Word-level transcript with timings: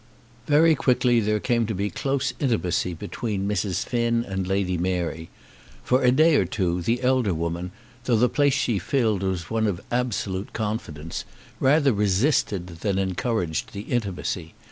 Very 0.47 0.73
quickly 0.73 1.19
there 1.19 1.39
came 1.39 1.67
to 1.67 1.75
be 1.75 1.91
close 1.91 2.33
intimacy 2.39 2.95
between 2.95 3.47
Mrs. 3.47 3.85
Finn 3.85 4.25
and 4.27 4.47
Lady 4.47 4.75
Mary. 4.75 5.29
For 5.83 6.01
a 6.01 6.11
day 6.11 6.37
or 6.37 6.45
two 6.45 6.81
the 6.81 7.03
elder 7.03 7.35
woman, 7.35 7.69
though 8.05 8.15
the 8.15 8.27
place 8.27 8.55
she 8.55 8.79
filled 8.79 9.21
was 9.21 9.51
one 9.51 9.67
of 9.67 9.79
absolute 9.91 10.53
confidence, 10.53 11.23
rather 11.59 11.93
resisted 11.93 12.65
than 12.81 12.97
encouraged 12.97 13.73
the 13.73 13.81
intimacy. 13.81 14.55